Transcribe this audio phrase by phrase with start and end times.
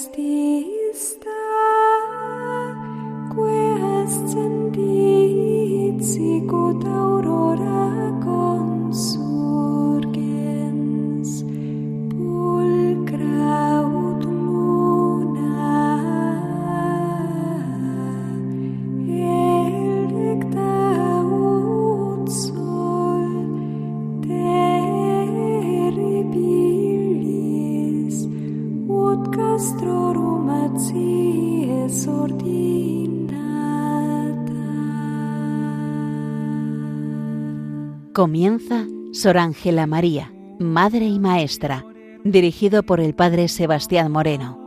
[0.00, 0.39] Christi.
[38.20, 41.86] Comienza Sor Ángela María, Madre y Maestra,
[42.22, 44.58] dirigido por el Padre Sebastián Moreno.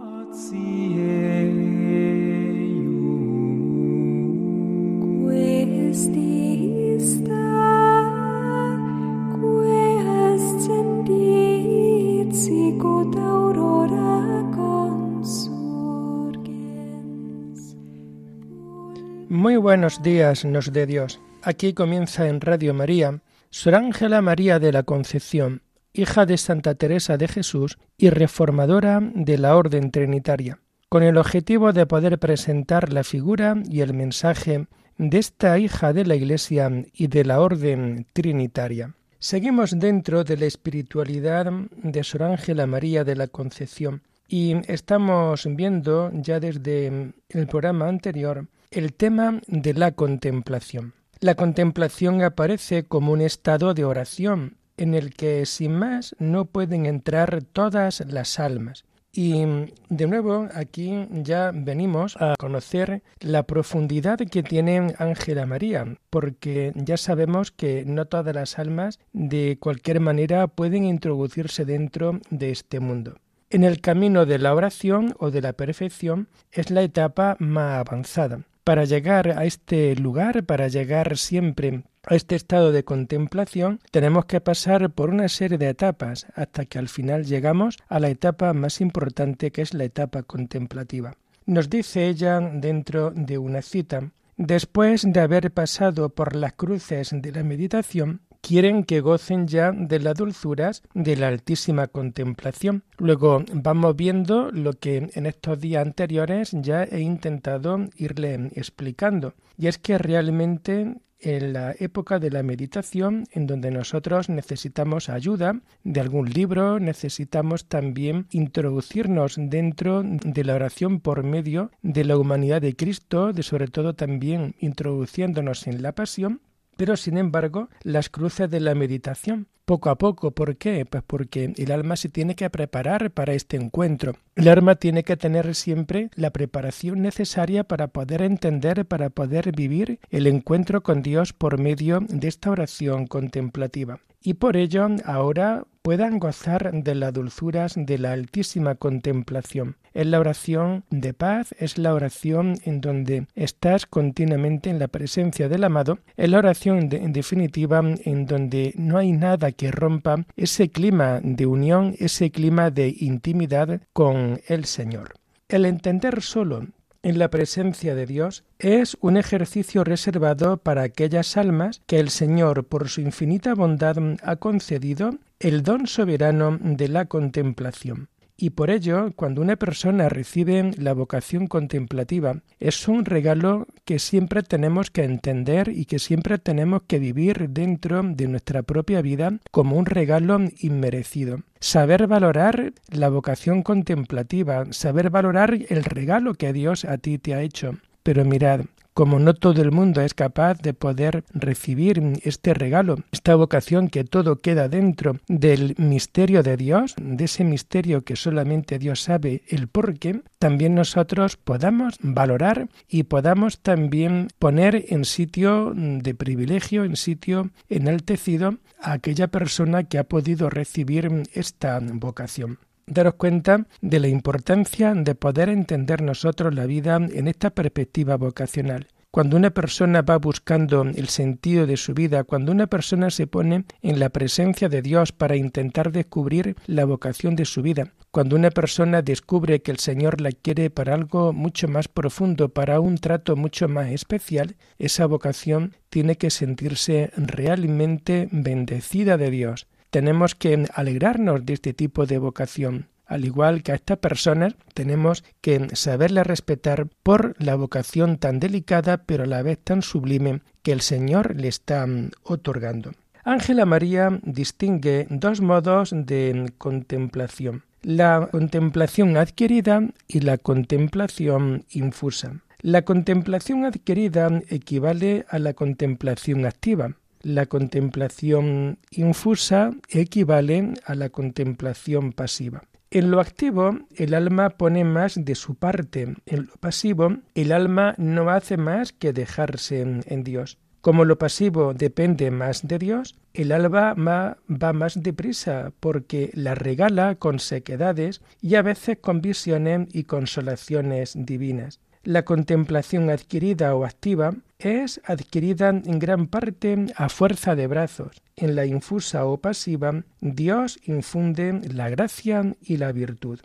[19.29, 21.19] Muy buenos días, nos de Dios.
[21.43, 23.21] Aquí comienza en Radio María
[23.55, 25.61] Sor Ángela María de la Concepción,
[25.93, 30.57] hija de Santa Teresa de Jesús y reformadora de la Orden Trinitaria,
[30.89, 34.65] con el objetivo de poder presentar la figura y el mensaje
[34.97, 38.95] de esta hija de la Iglesia y de la Orden Trinitaria.
[39.19, 41.45] Seguimos dentro de la espiritualidad
[41.75, 48.47] de Sor Ángela María de la Concepción y estamos viendo ya desde el programa anterior
[48.71, 50.95] el tema de la contemplación.
[51.23, 56.85] La contemplación aparece como un estado de oración en el que sin más no pueden
[56.85, 58.83] entrar todas las almas.
[59.13, 59.45] Y
[59.87, 66.97] de nuevo aquí ya venimos a conocer la profundidad que tiene Ángela María, porque ya
[66.97, 73.15] sabemos que no todas las almas de cualquier manera pueden introducirse dentro de este mundo.
[73.49, 78.41] En el camino de la oración o de la perfección es la etapa más avanzada.
[78.63, 84.39] Para llegar a este lugar, para llegar siempre a este estado de contemplación, tenemos que
[84.39, 88.79] pasar por una serie de etapas hasta que al final llegamos a la etapa más
[88.79, 91.15] importante que es la etapa contemplativa.
[91.45, 97.31] Nos dice ella dentro de una cita, Después de haber pasado por las cruces de
[97.31, 102.83] la meditación, quieren que gocen ya de las dulzuras de la altísima contemplación.
[102.97, 109.33] Luego vamos viendo lo que en estos días anteriores ya he intentado irle explicando.
[109.57, 115.61] Y es que realmente en la época de la meditación, en donde nosotros necesitamos ayuda
[115.85, 122.61] de algún libro, necesitamos también introducirnos dentro de la oración por medio de la humanidad
[122.61, 126.41] de Cristo, de sobre todo también introduciéndonos en la pasión,
[126.77, 130.85] pero sin embargo, las cruces de la meditación, poco a poco, ¿por qué?
[130.85, 134.15] Pues porque el alma se tiene que preparar para este encuentro.
[134.35, 139.99] El alma tiene que tener siempre la preparación necesaria para poder entender, para poder vivir
[140.09, 146.17] el encuentro con Dios por medio de esta oración contemplativa y por ello ahora puedan
[146.17, 149.75] gozar de las dulzuras de la altísima contemplación.
[149.93, 155.49] Es la oración de paz, es la oración en donde estás continuamente en la presencia
[155.49, 160.69] del amado, es la oración en definitiva en donde no hay nada que rompa ese
[160.69, 165.13] clima de unión, ese clima de intimidad con el Señor.
[165.47, 166.67] El entender solo
[167.03, 172.65] en la presencia de Dios es un ejercicio reservado para aquellas almas que el Señor,
[172.65, 178.07] por su infinita bondad, ha concedido el don soberano de la contemplación.
[178.35, 184.41] Y por ello, cuando una persona recibe la vocación contemplativa, es un regalo que siempre
[184.41, 189.77] tenemos que entender y que siempre tenemos que vivir dentro de nuestra propia vida como
[189.77, 191.39] un regalo inmerecido.
[191.59, 197.41] Saber valorar la vocación contemplativa, saber valorar el regalo que Dios a ti te ha
[197.41, 197.77] hecho.
[198.03, 203.35] Pero mirad, como no todo el mundo es capaz de poder recibir este regalo, esta
[203.35, 209.01] vocación que todo queda dentro del misterio de Dios, de ese misterio que solamente Dios
[209.01, 216.13] sabe el por qué, también nosotros podamos valorar y podamos también poner en sitio de
[216.13, 223.65] privilegio, en sitio enaltecido a aquella persona que ha podido recibir esta vocación daros cuenta
[223.81, 228.87] de la importancia de poder entender nosotros la vida en esta perspectiva vocacional.
[229.11, 233.65] Cuando una persona va buscando el sentido de su vida, cuando una persona se pone
[233.83, 238.49] en la presencia de Dios para intentar descubrir la vocación de su vida, cuando una
[238.49, 243.35] persona descubre que el Señor la quiere para algo mucho más profundo, para un trato
[243.35, 249.67] mucho más especial, esa vocación tiene que sentirse realmente bendecida de Dios.
[249.93, 255.23] Tenemos que alegrarnos de este tipo de vocación al igual que a estas personas, tenemos
[255.41, 260.71] que saberla respetar por la vocación tan delicada pero a la vez tan sublime que
[260.71, 262.93] el Señor le está mm, otorgando.
[263.23, 272.41] Ángela María distingue dos modos de contemplación, la contemplación adquirida y la contemplación infusa.
[272.61, 276.95] La contemplación adquirida equivale a la contemplación activa.
[277.23, 282.63] La contemplación infusa equivale a la contemplación pasiva.
[282.91, 286.15] En lo activo, el alma pone más de su parte.
[286.25, 290.59] En lo pasivo, el alma no hace más que dejarse en Dios.
[290.81, 296.55] Como lo pasivo depende más de Dios, el alba va, va, más deprisa porque la
[296.55, 301.79] regala con sequedades y a veces con visiones y consolaciones divinas.
[302.03, 304.33] La contemplación adquirida o activa
[304.63, 308.21] es adquirida en gran parte a fuerza de brazos.
[308.35, 313.39] En la infusa o pasiva, Dios infunde la gracia y la virtud.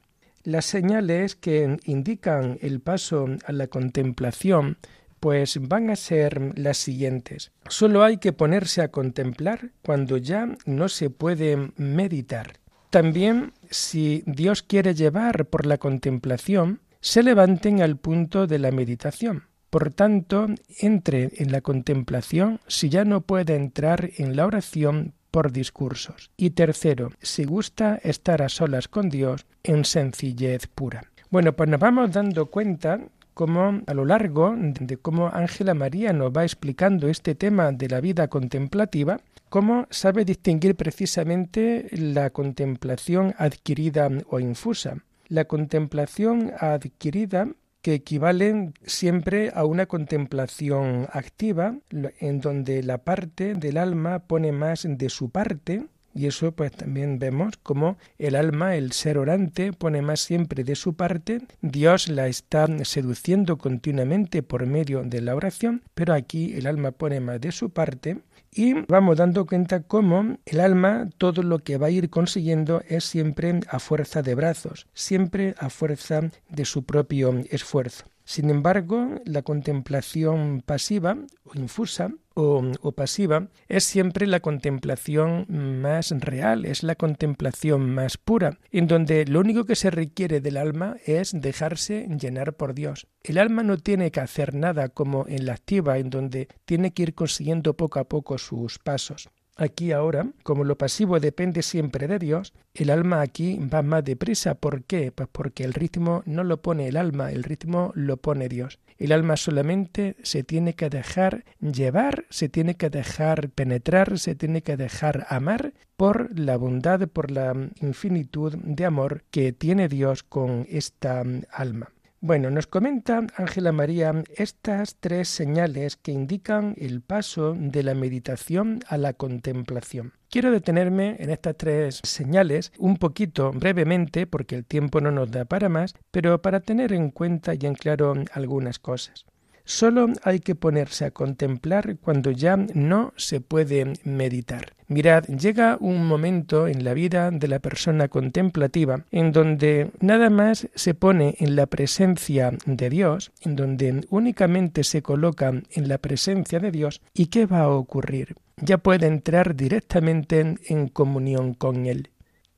[0.44, 4.78] Las señales que indican el paso a la contemplación
[5.20, 7.50] pues van a ser las siguientes.
[7.68, 12.60] Solo hay que ponerse a contemplar cuando ya no se puede meditar.
[12.90, 19.44] También, si Dios quiere llevar por la contemplación, se levanten al punto de la meditación.
[19.70, 20.46] Por tanto,
[20.80, 26.30] entre en la contemplación si ya no puede entrar en la oración por discursos.
[26.36, 31.10] Y tercero, si gusta estar a solas con Dios en sencillez pura.
[31.30, 33.00] Bueno, pues nos vamos dando cuenta
[33.34, 38.00] cómo a lo largo de cómo Ángela María nos va explicando este tema de la
[38.00, 44.96] vida contemplativa, cómo sabe distinguir precisamente la contemplación adquirida o infusa.
[45.28, 47.48] La contemplación adquirida
[47.82, 54.86] que equivale siempre a una contemplación activa, en donde la parte del alma pone más
[54.88, 55.86] de su parte,
[56.18, 60.74] y eso pues también vemos como el alma, el ser orante, pone más siempre de
[60.74, 66.66] su parte, Dios la está seduciendo continuamente por medio de la oración, pero aquí el
[66.66, 68.18] alma pone más de su parte
[68.52, 73.04] y vamos dando cuenta cómo el alma todo lo que va a ir consiguiendo es
[73.04, 78.06] siempre a fuerza de brazos, siempre a fuerza de su propio esfuerzo.
[78.24, 86.64] Sin embargo, la contemplación pasiva o infusa o, pasiva es siempre la contemplación más real,
[86.64, 91.32] es la contemplación más pura, en donde lo único que se requiere del alma es
[91.34, 93.08] dejarse llenar por Dios.
[93.22, 97.02] El alma no tiene que hacer nada como en la activa, en donde tiene que
[97.02, 99.28] ir consiguiendo poco a poco sus pasos.
[99.60, 104.54] Aquí ahora, como lo pasivo depende siempre de Dios, el alma aquí va más deprisa.
[104.54, 105.10] ¿Por qué?
[105.10, 108.78] Pues porque el ritmo no lo pone el alma, el ritmo lo pone Dios.
[108.98, 114.62] El alma solamente se tiene que dejar llevar, se tiene que dejar penetrar, se tiene
[114.62, 120.68] que dejar amar por la bondad, por la infinitud de amor que tiene Dios con
[120.70, 121.90] esta alma.
[122.20, 128.80] Bueno, nos comenta Ángela María estas tres señales que indican el paso de la meditación
[128.88, 130.14] a la contemplación.
[130.28, 135.44] Quiero detenerme en estas tres señales un poquito brevemente porque el tiempo no nos da
[135.44, 139.24] para más, pero para tener en cuenta y en claro algunas cosas.
[139.68, 144.72] Solo hay que ponerse a contemplar cuando ya no se puede meditar.
[144.86, 150.68] Mirad, llega un momento en la vida de la persona contemplativa en donde nada más
[150.74, 156.60] se pone en la presencia de Dios, en donde únicamente se coloca en la presencia
[156.60, 158.36] de Dios, ¿y qué va a ocurrir?
[158.56, 162.08] Ya puede entrar directamente en comunión con Él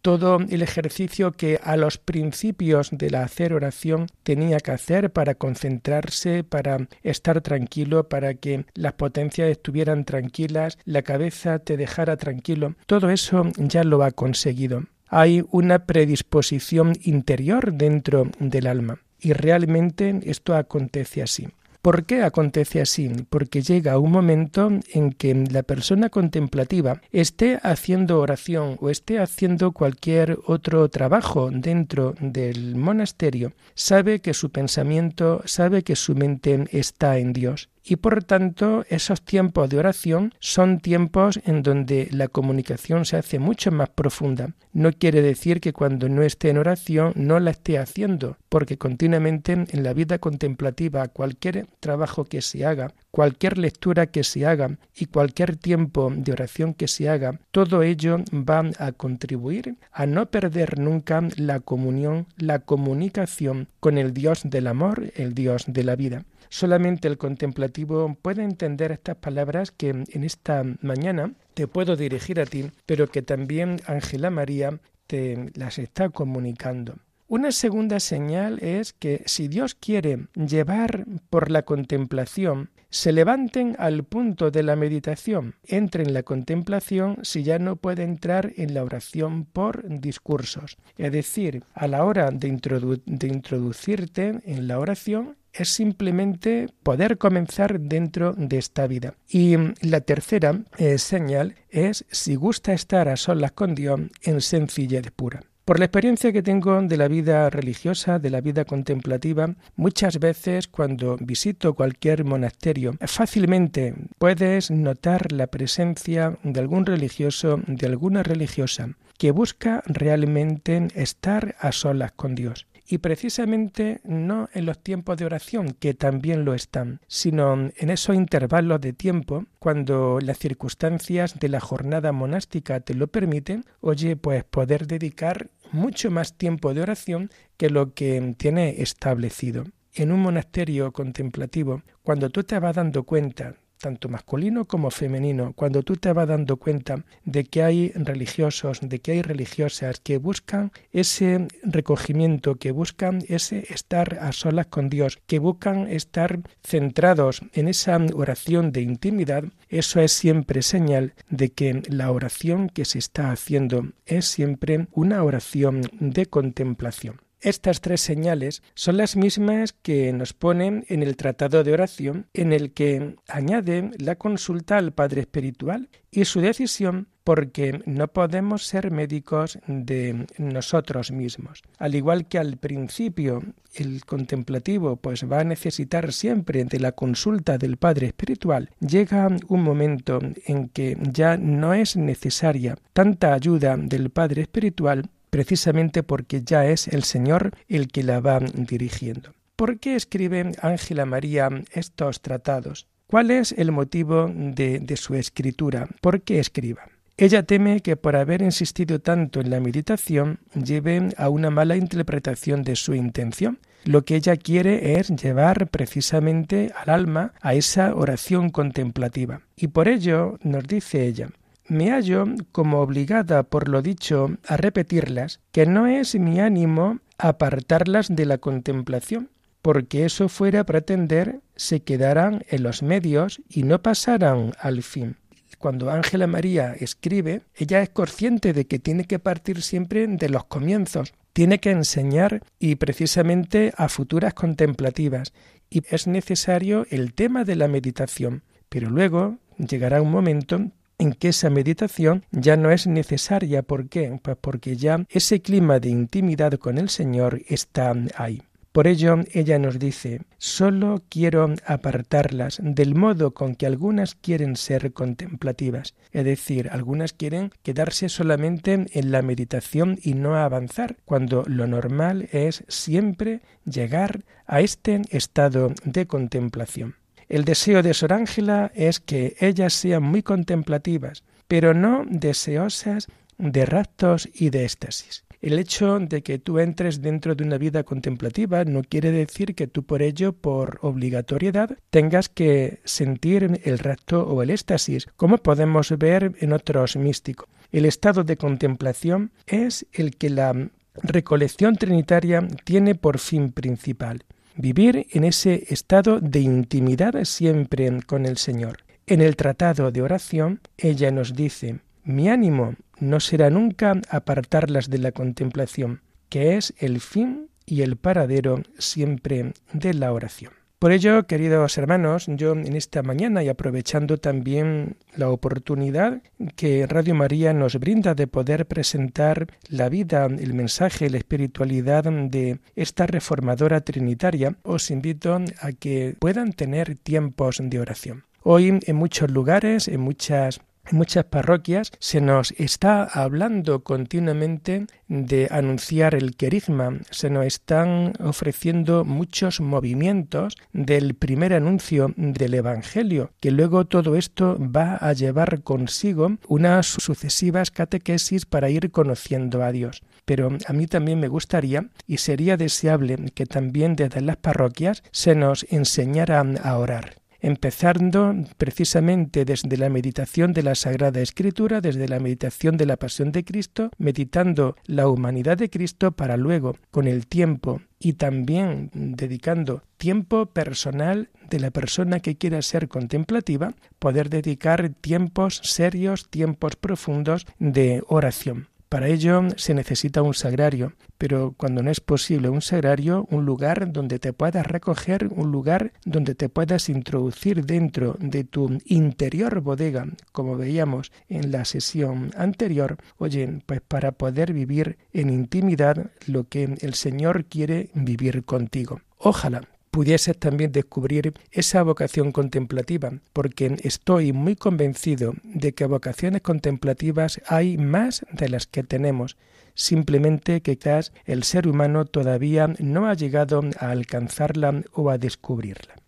[0.02, 5.34] todo el ejercicio que a los principios de la hacer oración tenía que hacer para
[5.34, 12.74] concentrarse, para estar tranquilo, para que las potencias estuvieran tranquilas, la cabeza te dejara tranquilo,
[12.86, 14.84] todo eso ya lo ha conseguido.
[15.08, 21.48] Hay una predisposición interior dentro del alma y realmente esto acontece así.
[21.82, 23.10] ¿Por qué acontece así?
[23.30, 29.72] Porque llega un momento en que la persona contemplativa esté haciendo oración o esté haciendo
[29.72, 37.16] cualquier otro trabajo dentro del monasterio, sabe que su pensamiento, sabe que su mente está
[37.16, 43.04] en Dios y por tanto esos tiempos de oración son tiempos en donde la comunicación
[43.04, 44.54] se hace mucho más profunda.
[44.72, 49.52] No quiere decir que cuando no esté en oración no la esté haciendo, porque continuamente
[49.54, 55.06] en la vida contemplativa cualquier trabajo que se haga, cualquier lectura que se haga y
[55.06, 60.78] cualquier tiempo de oración que se haga, todo ello va a contribuir a no perder
[60.78, 66.24] nunca la comunión, la comunicación con el Dios del amor, el Dios de la vida.
[66.50, 72.44] Solamente el contemplativo puede entender estas palabras que en esta mañana te puedo dirigir a
[72.44, 76.96] ti, pero que también Ángela María te las está comunicando.
[77.28, 84.02] Una segunda señal es que si Dios quiere llevar por la contemplación, se levanten al
[84.02, 88.82] punto de la meditación, entren en la contemplación si ya no puede entrar en la
[88.82, 90.76] oración por discursos.
[90.98, 98.32] Es decir, a la hora de, introducirte en la oración, es simplemente poder comenzar dentro
[98.32, 99.14] de esta vida.
[99.28, 105.10] Y la tercera eh, señal es si gusta estar a solas con Dios en sencillez
[105.10, 105.42] pura.
[105.70, 110.66] Por la experiencia que tengo de la vida religiosa, de la vida contemplativa, muchas veces
[110.66, 118.96] cuando visito cualquier monasterio, fácilmente puedes notar la presencia de algún religioso, de alguna religiosa,
[119.16, 125.24] que busca realmente estar a solas con Dios y precisamente no en los tiempos de
[125.24, 131.48] oración, que también lo están, sino en esos intervalos de tiempo, cuando las circunstancias de
[131.48, 137.30] la jornada monástica te lo permiten, oye, pues poder dedicar mucho más tiempo de oración
[137.56, 139.64] que lo que tiene establecido.
[139.94, 145.82] En un monasterio contemplativo, cuando tú te vas dando cuenta tanto masculino como femenino, cuando
[145.82, 150.70] tú te vas dando cuenta de que hay religiosos, de que hay religiosas que buscan
[150.92, 157.68] ese recogimiento, que buscan ese estar a solas con Dios, que buscan estar centrados en
[157.68, 163.32] esa oración de intimidad, eso es siempre señal de que la oración que se está
[163.32, 167.29] haciendo es siempre una oración de contemplación.
[167.40, 172.52] Estas tres señales son las mismas que nos ponen en el Tratado de Oración, en
[172.52, 178.90] el que añade la consulta al Padre Espiritual y su decisión porque no podemos ser
[178.90, 181.62] médicos de nosotros mismos.
[181.78, 183.42] Al igual que al principio
[183.74, 189.62] el contemplativo pues va a necesitar siempre de la consulta del Padre Espiritual, llega un
[189.62, 196.66] momento en que ya no es necesaria tanta ayuda del Padre Espiritual precisamente porque ya
[196.66, 199.32] es el Señor el que la va dirigiendo.
[199.56, 202.86] ¿Por qué escribe Ángela María estos tratados?
[203.06, 205.88] ¿Cuál es el motivo de, de su escritura?
[206.00, 206.82] ¿Por qué escriba?
[207.16, 212.62] Ella teme que por haber insistido tanto en la meditación lleve a una mala interpretación
[212.62, 213.58] de su intención.
[213.84, 219.42] Lo que ella quiere es llevar precisamente al alma a esa oración contemplativa.
[219.54, 221.28] Y por ello nos dice ella,
[221.70, 228.08] me hallo como obligada por lo dicho a repetirlas, que no es mi ánimo apartarlas
[228.14, 229.30] de la contemplación,
[229.62, 235.16] porque eso fuera pretender se quedaran en los medios y no pasaran al fin.
[235.58, 240.44] Cuando Ángela María escribe, ella es consciente de que tiene que partir siempre de los
[240.44, 245.32] comienzos, tiene que enseñar y precisamente a futuras contemplativas,
[245.68, 248.42] y es necesario el tema de la meditación.
[248.68, 250.70] Pero luego llegará un momento
[251.00, 253.62] en que esa meditación ya no es necesaria.
[253.62, 254.20] ¿Por qué?
[254.22, 258.42] Pues porque ya ese clima de intimidad con el Señor está ahí.
[258.72, 264.92] Por ello ella nos dice, solo quiero apartarlas del modo con que algunas quieren ser
[264.92, 271.66] contemplativas, es decir, algunas quieren quedarse solamente en la meditación y no avanzar, cuando lo
[271.66, 276.94] normal es siempre llegar a este estado de contemplación.
[277.30, 283.06] El deseo de Sor Ángela es que ellas sean muy contemplativas, pero no deseosas
[283.38, 285.24] de raptos y de éxtasis.
[285.40, 289.68] El hecho de que tú entres dentro de una vida contemplativa no quiere decir que
[289.68, 295.96] tú por ello, por obligatoriedad, tengas que sentir el rapto o el éxtasis, como podemos
[295.96, 297.48] ver en otros místicos.
[297.70, 304.24] El estado de contemplación es el que la recolección trinitaria tiene por fin principal
[304.56, 308.84] vivir en ese estado de intimidad siempre con el Señor.
[309.06, 314.98] En el tratado de oración, ella nos dice, mi ánimo no será nunca apartarlas de
[314.98, 320.59] la contemplación, que es el fin y el paradero siempre de la oración.
[320.80, 326.22] Por ello, queridos hermanos, yo en esta mañana y aprovechando también la oportunidad
[326.56, 332.60] que Radio María nos brinda de poder presentar la vida, el mensaje, la espiritualidad de
[332.76, 338.24] esta reformadora trinitaria, os invito a que puedan tener tiempos de oración.
[338.42, 345.48] Hoy en muchos lugares, en muchas en muchas parroquias se nos está hablando continuamente de
[345.50, 353.50] anunciar el querigma, se nos están ofreciendo muchos movimientos del primer anuncio del Evangelio, que
[353.50, 360.02] luego todo esto va a llevar consigo unas sucesivas catequesis para ir conociendo a Dios.
[360.24, 365.34] Pero a mí también me gustaría y sería deseable que también desde las parroquias se
[365.34, 372.20] nos enseñara a orar empezando precisamente desde la meditación de la Sagrada Escritura, desde la
[372.20, 377.26] meditación de la Pasión de Cristo, meditando la humanidad de Cristo para luego, con el
[377.26, 384.90] tiempo y también dedicando tiempo personal de la persona que quiera ser contemplativa, poder dedicar
[385.00, 388.68] tiempos serios, tiempos profundos de oración.
[388.90, 393.92] Para ello se necesita un sagrario, pero cuando no es posible un sagrario, un lugar
[393.92, 400.06] donde te puedas recoger, un lugar donde te puedas introducir dentro de tu interior bodega,
[400.32, 406.64] como veíamos en la sesión anterior, oye, pues para poder vivir en intimidad lo que
[406.64, 409.02] el Señor quiere vivir contigo.
[409.18, 417.40] Ojalá pudieses también descubrir esa vocación contemplativa, porque estoy muy convencido de que vocaciones contemplativas
[417.46, 419.36] hay más de las que tenemos,
[419.74, 425.99] simplemente que quizás el ser humano todavía no ha llegado a alcanzarla o a descubrirla.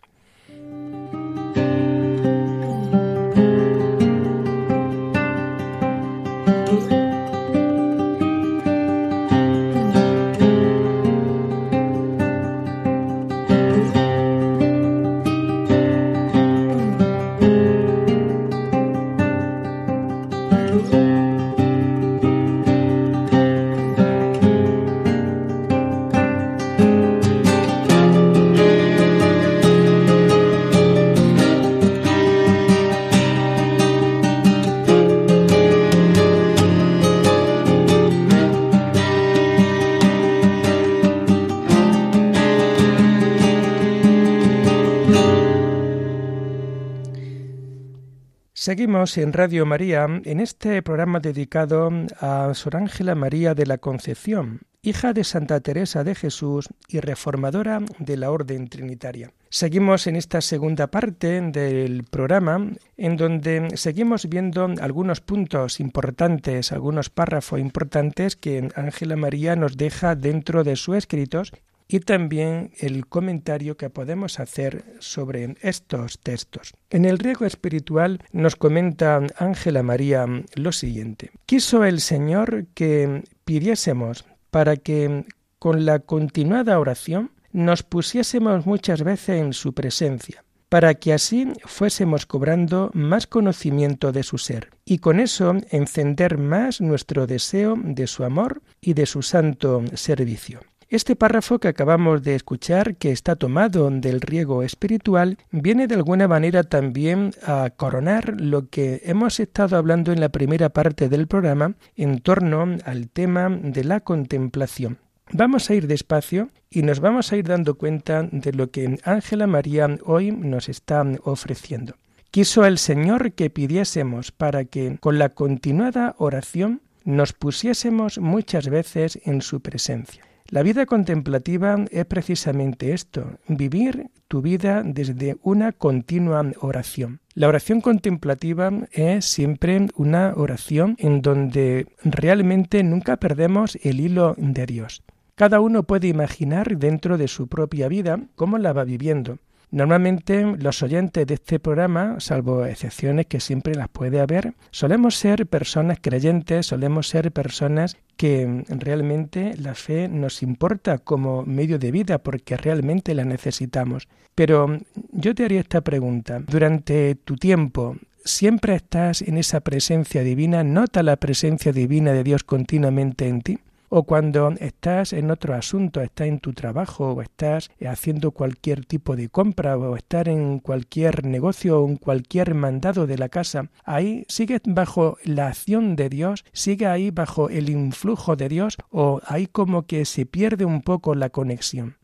[48.65, 51.91] Seguimos en Radio María en este programa dedicado
[52.21, 57.81] a Sor Ángela María de la Concepción, hija de Santa Teresa de Jesús y reformadora
[57.99, 59.33] de la Orden Trinitaria.
[59.51, 67.11] Seguimos en esta segunda parte del programa en donde seguimos viendo algunos puntos importantes, algunos
[67.11, 71.51] párrafos importantes que Ángela María nos deja dentro de sus escritos
[71.89, 76.73] y también el comentario que podemos hacer sobre estos textos.
[76.91, 81.31] En el riego espiritual nos comenta Ángela María lo siguiente.
[81.47, 85.25] Quiso el Señor que pidiésemos para que
[85.59, 92.27] con la continuada oración nos pusiésemos muchas veces en su presencia, para que así fuésemos
[92.27, 98.25] cobrando más conocimiento de su ser, y con eso encender más nuestro deseo de su
[98.25, 100.61] amor y de su santo servicio.
[100.93, 106.29] Este párrafo que acabamos de escuchar, que está tomado del riego espiritual, viene de alguna
[106.29, 111.77] manera también a coronar lo que hemos estado hablando en la primera parte del programa
[111.97, 114.99] en torno al tema de la contemplación.
[115.33, 119.47] Vamos a ir despacio y nos vamos a ir dando cuenta de lo que Ángela
[119.47, 121.95] María hoy nos está ofreciendo.
[122.31, 129.19] Quiso el Señor que pidiésemos para que con la continuada oración nos pusiésemos muchas veces
[129.25, 130.23] en su presencia.
[130.53, 137.21] La vida contemplativa es precisamente esto, vivir tu vida desde una continua oración.
[137.33, 144.67] La oración contemplativa es siempre una oración en donde realmente nunca perdemos el hilo de
[144.67, 145.03] Dios.
[145.37, 149.39] Cada uno puede imaginar dentro de su propia vida cómo la va viviendo.
[149.73, 155.47] Normalmente los oyentes de este programa, salvo excepciones que siempre las puede haber, solemos ser
[155.47, 162.19] personas creyentes, solemos ser personas que realmente la fe nos importa como medio de vida
[162.19, 164.09] porque realmente la necesitamos.
[164.35, 164.79] Pero
[165.11, 166.41] yo te haría esta pregunta.
[166.41, 170.65] Durante tu tiempo, ¿siempre estás en esa presencia divina?
[170.65, 173.59] ¿Nota la presencia divina de Dios continuamente en ti?
[173.95, 179.17] O cuando estás en otro asunto, estás en tu trabajo o estás haciendo cualquier tipo
[179.17, 184.25] de compra o estar en cualquier negocio o en cualquier mandado de la casa, ahí
[184.29, 189.47] sigues bajo la acción de Dios, sigue ahí bajo el influjo de Dios o ahí
[189.47, 191.97] como que se pierde un poco la conexión.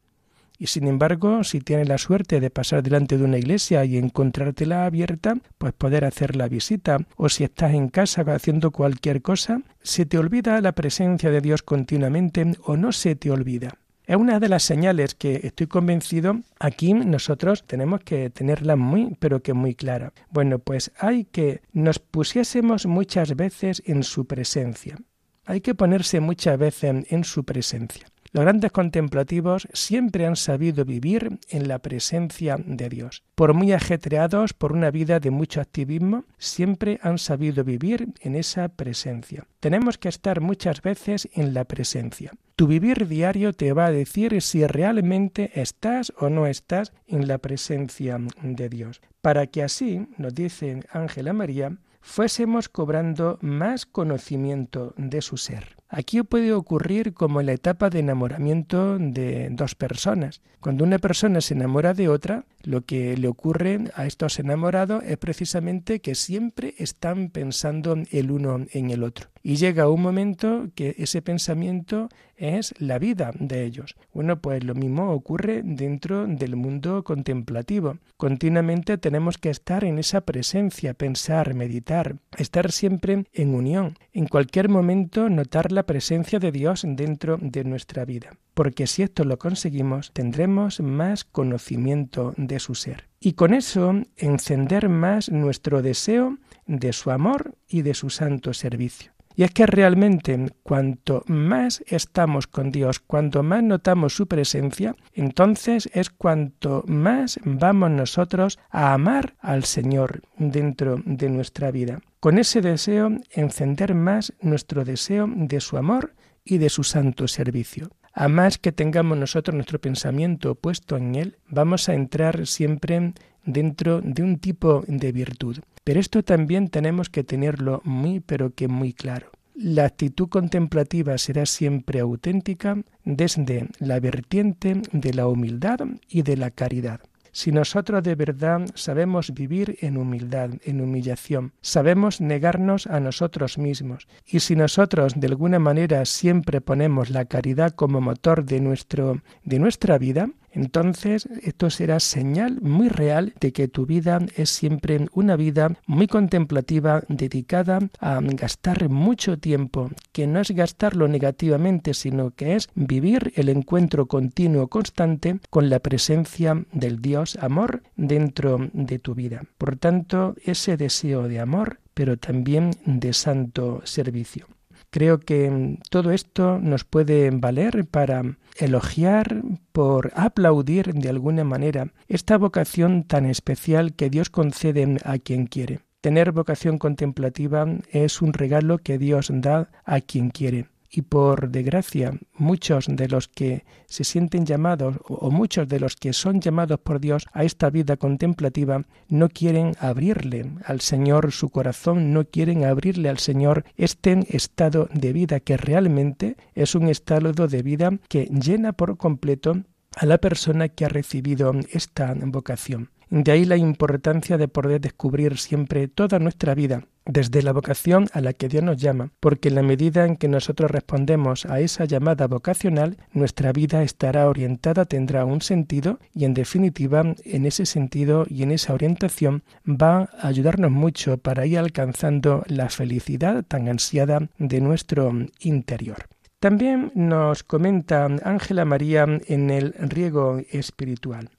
[0.58, 4.86] Y sin embargo, si tienes la suerte de pasar delante de una iglesia y encontrártela
[4.86, 6.98] abierta, pues poder hacer la visita.
[7.16, 11.62] O si estás en casa haciendo cualquier cosa, ¿se te olvida la presencia de Dios
[11.62, 13.78] continuamente o no se te olvida?
[14.04, 19.42] Es una de las señales que estoy convencido aquí nosotros tenemos que tenerla muy, pero
[19.42, 20.14] que muy clara.
[20.30, 24.96] Bueno, pues hay que nos pusiésemos muchas veces en su presencia.
[25.44, 28.06] Hay que ponerse muchas veces en su presencia.
[28.32, 33.22] Los grandes contemplativos siempre han sabido vivir en la presencia de Dios.
[33.34, 38.68] Por muy ajetreados por una vida de mucho activismo, siempre han sabido vivir en esa
[38.68, 39.46] presencia.
[39.60, 42.32] Tenemos que estar muchas veces en la presencia.
[42.56, 47.38] Tu vivir diario te va a decir si realmente estás o no estás en la
[47.38, 49.00] presencia de Dios.
[49.22, 55.77] Para que así, nos dice Ángela María, fuésemos cobrando más conocimiento de su ser.
[55.88, 60.42] Aquí puede ocurrir como en la etapa de enamoramiento de dos personas.
[60.60, 65.16] Cuando una persona se enamora de otra, lo que le ocurre a estos enamorados es
[65.16, 69.28] precisamente que siempre están pensando el uno en el otro.
[69.42, 73.96] Y llega un momento que ese pensamiento es la vida de ellos.
[74.12, 77.98] Bueno, pues lo mismo ocurre dentro del mundo contemplativo.
[78.16, 83.98] Continuamente tenemos que estar en esa presencia, pensar, meditar, estar siempre en unión.
[84.12, 88.30] En cualquier momento notar la presencia de Dios dentro de nuestra vida.
[88.54, 93.08] Porque si esto lo conseguimos, tendremos más conocimiento de su ser.
[93.20, 99.12] Y con eso encender más nuestro deseo de su amor y de su santo servicio.
[99.38, 105.88] Y es que realmente cuanto más estamos con Dios, cuanto más notamos su presencia, entonces
[105.92, 112.00] es cuanto más vamos nosotros a amar al Señor dentro de nuestra vida.
[112.18, 117.90] Con ese deseo encender más nuestro deseo de su amor y de su santo servicio.
[118.12, 123.12] A más que tengamos nosotros nuestro pensamiento puesto en Él, vamos a entrar siempre
[123.48, 125.58] dentro de un tipo de virtud.
[125.82, 129.30] Pero esto también tenemos que tenerlo muy pero que muy claro.
[129.54, 136.50] La actitud contemplativa será siempre auténtica desde la vertiente de la humildad y de la
[136.50, 137.00] caridad.
[137.32, 144.08] Si nosotros de verdad sabemos vivir en humildad, en humillación, sabemos negarnos a nosotros mismos,
[144.26, 149.58] y si nosotros de alguna manera siempre ponemos la caridad como motor de, nuestro, de
[149.58, 155.36] nuestra vida, entonces esto será señal muy real de que tu vida es siempre una
[155.36, 162.56] vida muy contemplativa, dedicada a gastar mucho tiempo, que no es gastarlo negativamente, sino que
[162.56, 169.14] es vivir el encuentro continuo, constante con la presencia del Dios amor dentro de tu
[169.14, 169.42] vida.
[169.58, 174.46] Por tanto, ese deseo de amor, pero también de santo servicio.
[174.90, 178.22] Creo que todo esto nos puede valer para
[178.56, 185.46] elogiar, por aplaudir de alguna manera esta vocación tan especial que Dios concede a quien
[185.46, 185.80] quiere.
[186.00, 192.18] Tener vocación contemplativa es un regalo que Dios da a quien quiere y por desgracia
[192.34, 197.00] muchos de los que se sienten llamados o muchos de los que son llamados por
[197.00, 203.08] Dios a esta vida contemplativa no quieren abrirle al Señor su corazón, no quieren abrirle
[203.08, 208.72] al Señor este estado de vida que realmente es un estado de vida que llena
[208.72, 209.62] por completo
[209.96, 212.90] a la persona que ha recibido esta vocación.
[213.10, 218.20] De ahí la importancia de poder descubrir siempre toda nuestra vida desde la vocación a
[218.20, 221.86] la que Dios nos llama, porque en la medida en que nosotros respondemos a esa
[221.86, 228.26] llamada vocacional, nuestra vida estará orientada, tendrá un sentido y en definitiva en ese sentido
[228.28, 234.28] y en esa orientación va a ayudarnos mucho para ir alcanzando la felicidad tan ansiada
[234.38, 236.04] de nuestro interior.
[236.40, 241.30] También nos comenta Ángela María en el riego espiritual.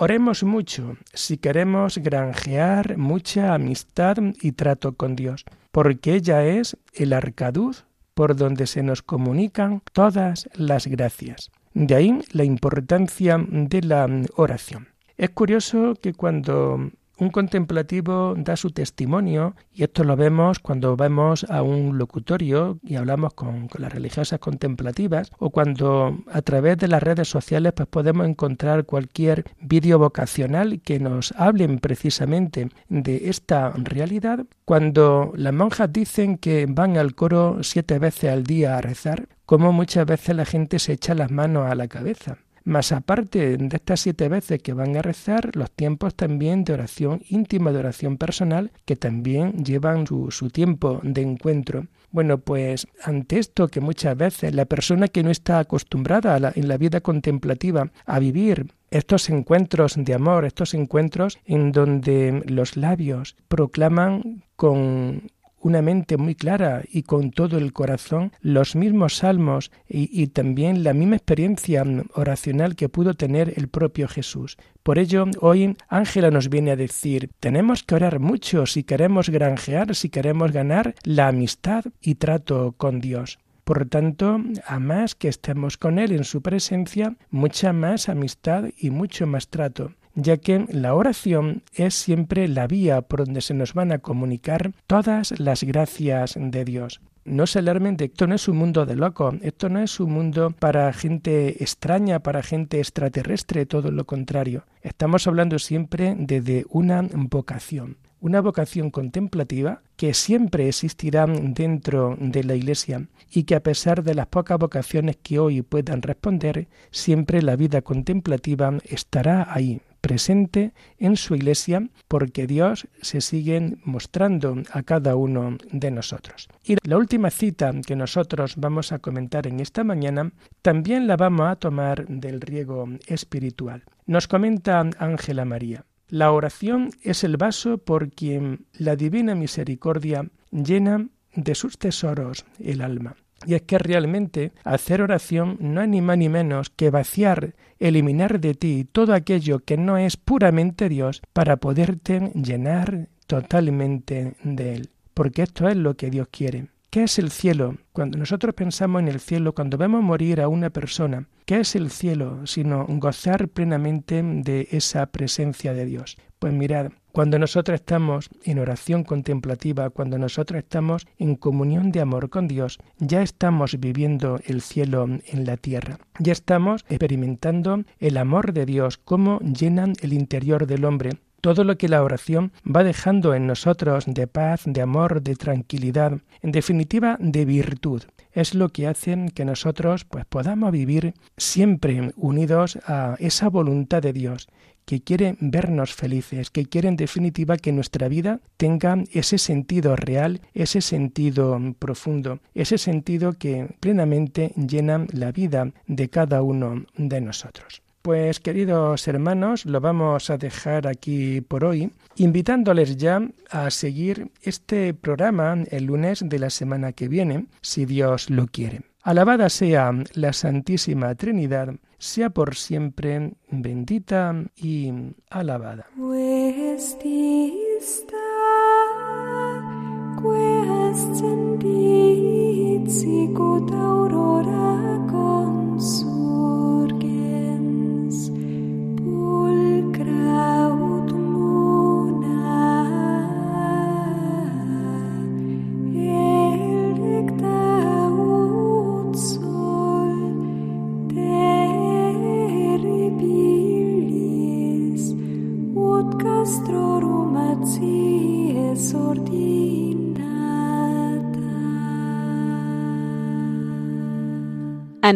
[0.00, 7.12] Oremos mucho si queremos granjear mucha amistad y trato con Dios, porque ella es el
[7.12, 7.84] arcaduz
[8.14, 11.50] por donde se nos comunican todas las gracias.
[11.74, 14.86] De ahí la importancia de la oración.
[15.16, 21.44] Es curioso que cuando un contemplativo da su testimonio y esto lo vemos cuando vamos
[21.48, 27.02] a un locutorio y hablamos con, las religiosas contemplativas o cuando a través de las
[27.02, 34.46] redes sociales pues podemos encontrar cualquier vídeo vocacional que nos hablen precisamente de esta realidad.
[34.64, 39.72] Cuando las monjas dicen que van al coro siete veces al día a rezar, como
[39.72, 44.00] muchas veces la gente se echa las manos a la cabeza más aparte de estas
[44.00, 48.70] siete veces que van a rezar, los tiempos también de oración íntima, de oración personal,
[48.84, 51.86] que también llevan su, tiempo de encuentro.
[52.10, 56.78] Bueno, pues ante esto que muchas veces la persona que no está acostumbrada en la
[56.78, 64.42] vida contemplativa a vivir estos encuentros de amor, estos encuentros en donde los labios proclaman
[64.56, 70.84] con una mente muy clara y con todo el corazón los mismos salmos y, también
[70.84, 74.56] la misma experiencia oracional que pudo tener el propio Jesús.
[74.82, 79.94] Por ello, hoy Ángela nos viene a decir, tenemos que orar mucho si queremos granjear,
[79.94, 85.76] si queremos ganar la amistad y trato con Dios Por tanto, a más que estemos
[85.76, 90.94] con Él en su presencia, mucha más amistad y mucho más trato ya que la
[90.94, 96.34] oración es siempre la vía por donde se nos van a comunicar todas las gracias
[96.36, 97.00] de Dios.
[97.24, 100.12] No se alarmen de esto no es un mundo de loco, esto no es un
[100.12, 104.64] mundo para gente extraña, para gente extraterrestre, todo lo contrario.
[104.82, 112.56] Estamos hablando siempre de, una vocación una vocación contemplativa que siempre existirá dentro de la
[112.56, 117.54] Iglesia y que a pesar de las pocas vocaciones que hoy puedan responder, siempre la
[117.54, 125.16] vida contemplativa estará ahí, presente en su iglesia porque Dios se sigue mostrando a cada
[125.16, 126.48] uno de nosotros.
[126.64, 130.32] Y la última cita que nosotros vamos a comentar en esta mañana
[130.62, 133.84] también la vamos a tomar del riego espiritual.
[134.06, 135.84] Nos comenta Ángela María.
[136.08, 142.80] La oración es el vaso por quien la divina misericordia llena de sus tesoros el
[142.80, 143.16] alma.
[143.46, 148.40] Y es que realmente hacer oración no es ni más ni menos que vaciar, eliminar
[148.40, 154.90] de ti todo aquello que no es puramente Dios para poderte llenar totalmente de Él.
[155.14, 156.68] Porque esto es lo que Dios quiere.
[156.90, 157.76] ¿Qué es el cielo?
[157.92, 161.90] Cuando nosotros pensamos en el cielo, cuando vemos morir a una persona, ¿qué es el
[161.90, 166.16] cielo sino gozar plenamente de esa presencia de Dios?
[166.38, 172.30] Pues mirad, cuando nosotros estamos en oración contemplativa, cuando nosotros estamos en comunión de amor
[172.30, 175.98] con Dios, ya estamos viviendo el cielo en la tierra.
[176.20, 181.76] Ya estamos experimentando el amor de Dios, cómo llenan el interior del hombre, todo lo
[181.76, 187.16] que la oración va dejando en nosotros de paz, de amor, de tranquilidad, en definitiva
[187.20, 193.48] de virtud, es lo que hace que nosotros pues podamos vivir siempre unidos a esa
[193.48, 194.48] voluntad de Dios
[194.88, 200.40] que quiere vernos felices, que quiere en definitiva que nuestra vida tenga ese sentido real,
[200.54, 207.82] ese sentido profundo, ese sentido que plenamente llena la vida de cada uno de nosotros.
[208.00, 213.20] Pues queridos hermanos, lo vamos a dejar aquí por hoy, invitándoles ya
[213.50, 218.80] a seguir este programa el lunes de la semana que viene, si Dios lo quiere.
[219.02, 224.92] Alabada sea la Santísima Trinidad, sea por siempre bendita y
[225.30, 225.86] alabada.